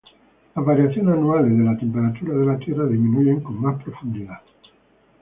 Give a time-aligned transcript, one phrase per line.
[0.55, 4.41] Las variaciones anuales de la temperatura de la tierra disminuyen con más profundidad.